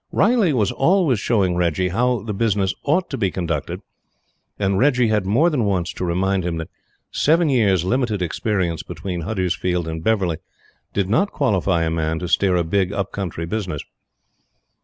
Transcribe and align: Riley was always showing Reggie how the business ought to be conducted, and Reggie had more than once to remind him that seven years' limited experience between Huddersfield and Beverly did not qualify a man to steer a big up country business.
Riley 0.11 0.51
was 0.51 0.71
always 0.71 1.19
showing 1.19 1.55
Reggie 1.55 1.89
how 1.89 2.23
the 2.23 2.33
business 2.33 2.73
ought 2.85 3.07
to 3.11 3.19
be 3.19 3.29
conducted, 3.29 3.81
and 4.57 4.79
Reggie 4.79 5.09
had 5.09 5.27
more 5.27 5.51
than 5.51 5.63
once 5.63 5.93
to 5.93 6.03
remind 6.03 6.43
him 6.43 6.57
that 6.57 6.71
seven 7.11 7.49
years' 7.49 7.85
limited 7.85 8.19
experience 8.19 8.81
between 8.81 9.21
Huddersfield 9.21 9.87
and 9.87 10.03
Beverly 10.03 10.37
did 10.91 11.07
not 11.07 11.31
qualify 11.31 11.83
a 11.83 11.91
man 11.91 12.17
to 12.17 12.27
steer 12.27 12.55
a 12.55 12.63
big 12.63 12.91
up 12.91 13.11
country 13.11 13.45
business. 13.45 13.83